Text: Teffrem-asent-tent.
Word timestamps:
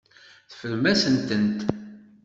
Teffrem-asent-tent. 0.49 1.59